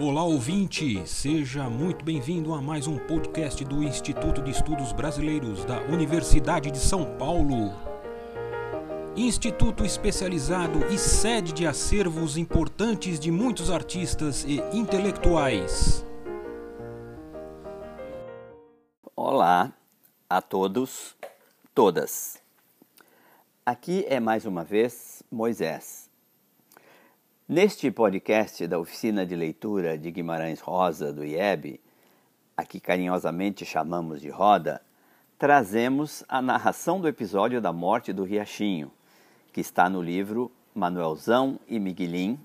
[0.00, 5.80] Olá ouvinte, seja muito bem-vindo a mais um podcast do Instituto de Estudos Brasileiros da
[5.82, 7.72] Universidade de São Paulo.
[9.14, 16.04] Instituto especializado e sede de acervos importantes de muitos artistas e intelectuais.
[19.14, 19.72] Olá
[20.28, 21.14] a todos,
[21.72, 22.42] todas.
[23.64, 26.03] Aqui é mais uma vez Moisés
[27.46, 31.78] Neste podcast da Oficina de Leitura de Guimarães Rosa do IEB,
[32.56, 34.80] a que carinhosamente chamamos de Roda,
[35.38, 38.90] trazemos a narração do episódio da morte do Riachinho,
[39.52, 42.40] que está no livro Manuelzão e Miguelim,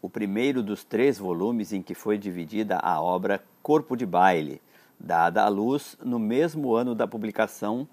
[0.00, 4.62] o primeiro dos três volumes em que foi dividida a obra Corpo de Baile,
[4.96, 7.84] dada à luz no mesmo ano da publicação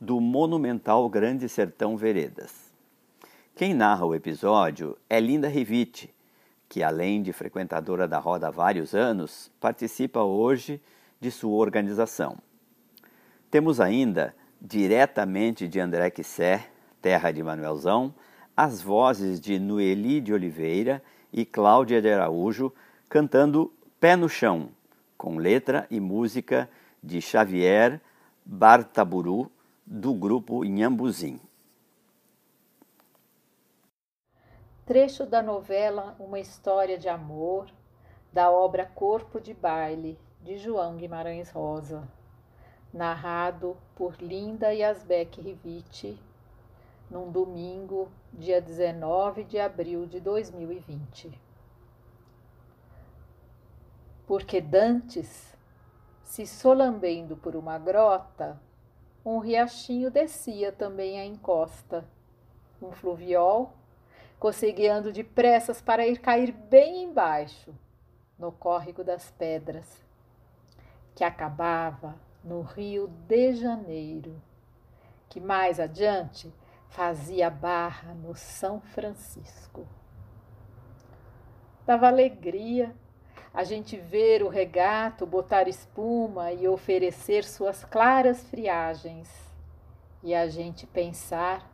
[0.00, 2.69] do monumental Grande Sertão Veredas.
[3.54, 6.14] Quem narra o episódio é Linda Rivite,
[6.68, 10.80] que além de frequentadora da roda há vários anos, participa hoje
[11.20, 12.38] de sua organização.
[13.50, 16.70] Temos ainda, diretamente de André Quissé,
[17.02, 18.14] terra de Manuelzão,
[18.56, 21.02] as vozes de Noeli de Oliveira
[21.32, 22.72] e Cláudia de Araújo
[23.08, 24.70] cantando Pé no Chão,
[25.18, 26.70] com letra e música
[27.02, 28.00] de Xavier
[28.44, 29.50] Bartaburu,
[29.84, 31.40] do grupo Inhambuzim.
[34.90, 37.70] Trecho da novela Uma História de Amor,
[38.32, 42.08] da obra Corpo de Baile, de João Guimarães Rosa,
[42.92, 46.20] narrado por Linda Yasbeck Rivite,
[47.08, 51.40] num domingo, dia 19 de abril de 2020.
[54.26, 55.56] Porque dantes,
[56.24, 58.60] se solambendo por uma grota,
[59.24, 62.04] um riachinho descia também a encosta,
[62.82, 63.78] um fluviol
[64.40, 67.74] conseguindo depressas para ir cair bem embaixo,
[68.38, 70.02] no córrego das pedras,
[71.14, 74.40] que acabava no Rio de Janeiro,
[75.28, 76.50] que mais adiante
[76.88, 79.86] fazia barra no São Francisco.
[81.84, 82.96] Dava alegria
[83.52, 89.28] a gente ver o regato botar espuma e oferecer suas claras friagens,
[90.22, 91.70] e a gente pensar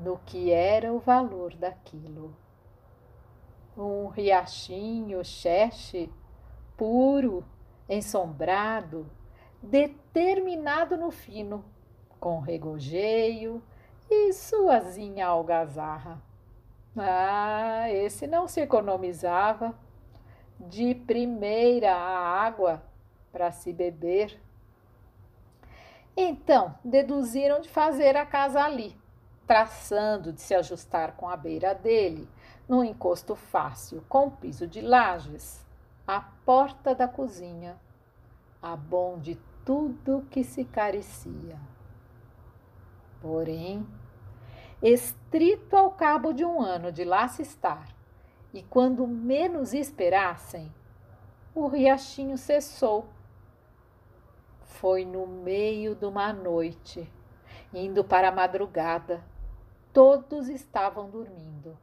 [0.00, 2.34] no que era o valor daquilo.
[3.76, 6.10] Um riachinho cheche,
[6.76, 7.44] puro,
[7.88, 9.06] ensombrado,
[9.62, 11.64] determinado no fino,
[12.18, 13.62] com regojeio
[14.10, 16.20] e suazinha algazarra.
[16.96, 19.74] Ah, esse não se economizava.
[20.58, 22.82] De primeira a água
[23.32, 24.38] para se beber.
[26.14, 28.94] Então, deduziram de fazer a casa ali,
[29.46, 32.28] traçando de se ajustar com a beira dele,
[32.68, 35.66] no encosto fácil com piso de lajes,
[36.06, 37.76] a porta da cozinha,
[38.62, 41.58] a bom de tudo que se carecia.
[43.20, 43.86] Porém,
[44.82, 47.88] estrito ao cabo de um ano de lá se estar,
[48.52, 50.72] e quando menos esperassem,
[51.54, 53.08] o riachinho cessou.
[54.62, 57.12] Foi no meio de uma noite,
[57.72, 59.22] indo para a madrugada,
[59.92, 61.76] Todos estavam dormindo.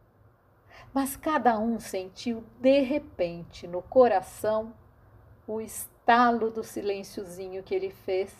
[0.93, 4.73] Mas cada um sentiu de repente no coração
[5.45, 8.33] o estalo do silênciozinho que ele fez,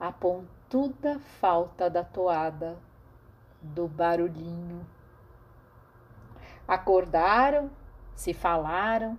[0.00, 2.78] a pontuda falta da toada,
[3.60, 4.86] do barulhinho.
[6.66, 7.70] Acordaram,
[8.14, 9.18] se falaram,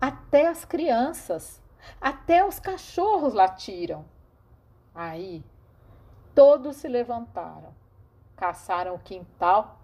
[0.00, 1.62] até as crianças,
[2.00, 4.04] até os cachorros latiram.
[4.92, 5.44] Aí
[6.34, 7.81] todos se levantaram
[8.36, 9.78] caçaram o quintal,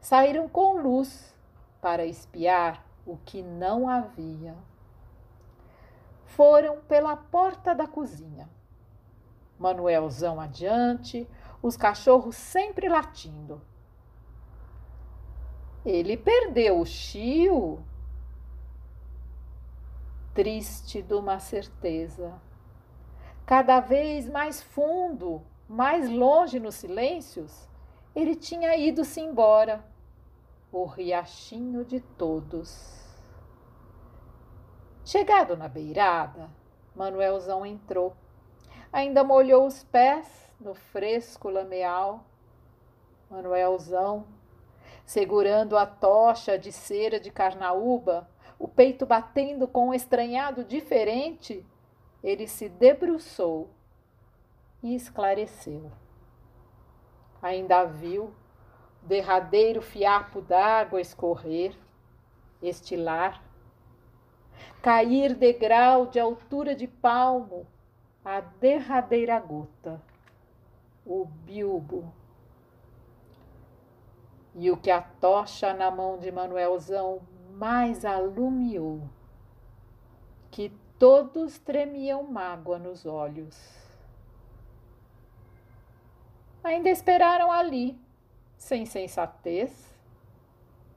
[0.00, 1.34] saíram com luz
[1.80, 4.56] para espiar o que não havia.
[6.24, 8.48] Foram pela porta da cozinha.
[9.58, 11.28] Manuelzão adiante,
[11.62, 13.60] os cachorros sempre latindo.
[15.84, 17.82] Ele perdeu o chio.
[20.34, 22.40] Triste de uma certeza.
[23.44, 27.67] Cada vez mais fundo, mais longe nos silêncios,
[28.20, 29.84] ele tinha ido-se embora,
[30.72, 33.06] o riachinho de todos.
[35.04, 36.50] Chegado na beirada,
[36.96, 38.16] Manuelzão entrou.
[38.92, 42.24] Ainda molhou os pés no fresco lameal.
[43.30, 44.26] Manuelzão,
[45.06, 48.28] segurando a tocha de cera de carnaúba,
[48.58, 51.64] o peito batendo com um estranhado diferente,
[52.20, 53.70] ele se debruçou
[54.82, 55.92] e esclareceu
[57.42, 58.24] ainda viu
[59.02, 61.74] o derradeiro fiapo d'água escorrer,
[62.62, 63.42] estilar.
[64.82, 67.66] cair degrau de altura de palmo,
[68.24, 70.00] a derradeira gota,
[71.04, 72.12] o bilbo.
[74.54, 77.20] E o que a tocha na mão de Manuelzão
[77.52, 79.02] mais alumiou,
[80.50, 83.87] que todos tremiam mágoa nos olhos.
[86.68, 87.98] Ainda esperaram ali,
[88.58, 89.72] sem sensatez.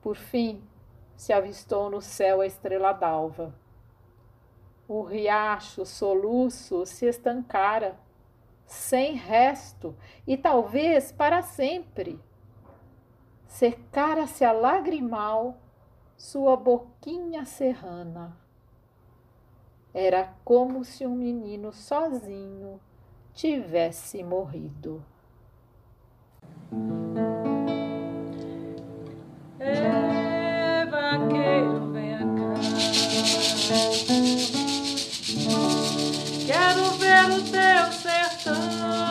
[0.01, 0.61] Por fim,
[1.15, 3.55] se avistou no céu a estrela d'alva.
[4.85, 7.97] O riacho soluço se estancara,
[8.65, 9.95] sem resto
[10.27, 12.19] e talvez para sempre.
[13.47, 15.55] Secara-se a lagrimal
[16.17, 18.37] sua boquinha serrana.
[19.93, 22.77] Era como se um menino sozinho
[23.33, 25.01] tivesse morrido.
[29.59, 32.53] É, vaqueiro, vem cá.
[36.47, 39.10] Quero ver o teu sertão.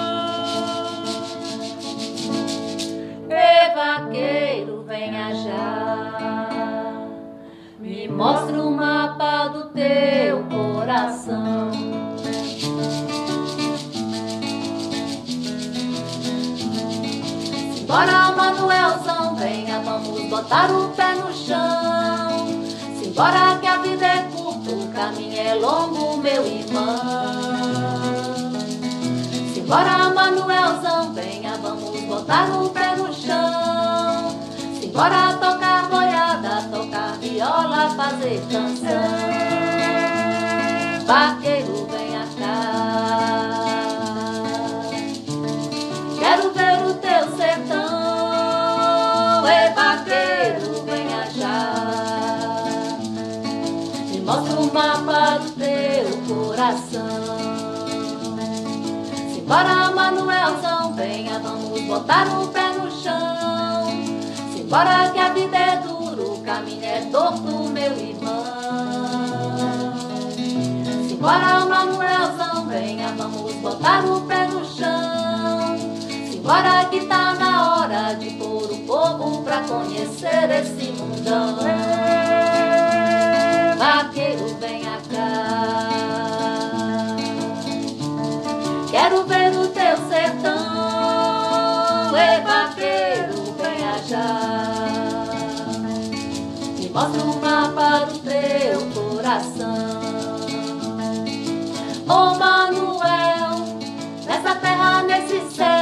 [18.01, 22.65] Simbora, Manuelzão, venha, vamos botar o pé no chão.
[22.99, 26.97] Simbora que a vida é curta, o caminho é longo, meu irmão.
[29.53, 34.35] Simbora, Manuelzão, venha, vamos botar o pé no chão.
[34.81, 39.11] Simbora tocar boiada, tocar viola, fazer canção.
[41.05, 42.00] Vaqueiro, venha
[54.31, 57.37] mostra o mapa do teu coração.
[59.35, 63.89] Simbora, Manuelzão, venha, vamos botar o pé no chão.
[64.55, 68.45] Simbora que a vida é dura, o caminho é torto, meu irmão.
[71.09, 75.77] Simbora, Manuelzão, venha, vamos botar o pé no chão.
[76.31, 81.59] Simbora que tá na hora de pôr o povo pra conhecer esse mundão.
[88.91, 90.57] Quero ver o teu sertão,
[92.17, 94.41] ei vaqueiro, venha já.
[96.79, 100.41] Me mostra o mapa do teu coração.
[102.09, 103.67] Ô Manuel,
[104.27, 105.80] nessa terra, nesse céu,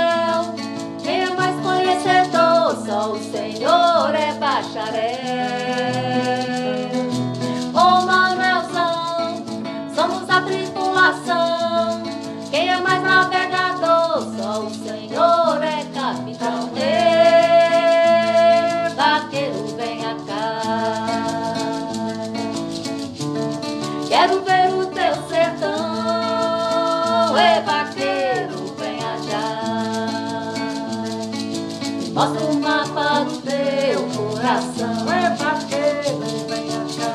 [32.18, 35.06] Mostra o mapa do teu coração.
[35.08, 36.18] É vaqueiro,
[36.48, 37.14] venha cá.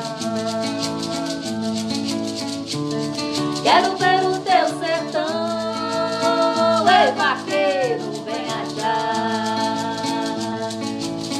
[3.62, 5.28] Quero ver o teu sertão.
[6.88, 8.96] Ei, vaqueiro, venha já.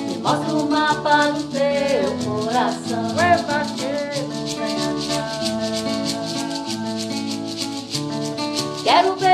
[0.09, 3.19] Me mostra o mapa do teu coração.
[3.19, 4.29] É vaqueiro,
[4.59, 5.25] venha cá.
[8.85, 9.34] Quero ver